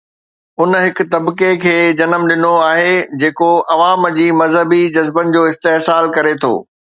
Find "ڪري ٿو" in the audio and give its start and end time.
6.19-6.53